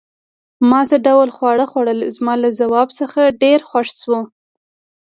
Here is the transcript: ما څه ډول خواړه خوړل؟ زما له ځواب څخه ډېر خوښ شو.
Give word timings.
ما 0.69 0.81
څه 0.89 0.97
ډول 1.07 1.29
خواړه 1.35 1.65
خوړل؟ 1.71 1.99
زما 2.15 2.33
له 2.43 2.49
ځواب 2.59 2.87
څخه 2.99 3.21
ډېر 3.41 3.59
خوښ 3.69 3.87
شو. 4.01 4.19